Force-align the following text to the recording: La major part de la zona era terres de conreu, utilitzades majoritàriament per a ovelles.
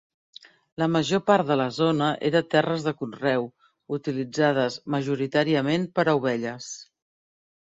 La 0.83 0.85
major 0.93 1.19
part 1.25 1.49
de 1.51 1.57
la 1.59 1.67
zona 1.75 2.07
era 2.29 2.41
terres 2.53 2.85
de 2.87 2.93
conreu, 3.03 3.45
utilitzades 3.99 4.79
majoritàriament 4.97 5.87
per 6.01 6.07
a 6.09 6.19
ovelles. 6.23 6.73